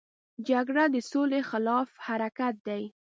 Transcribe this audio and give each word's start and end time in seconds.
جګړه 0.49 0.83
د 0.93 0.95
سولې 1.11 1.41
خلاف 1.49 1.89
حرکت 2.05 2.55
دی 2.67 2.83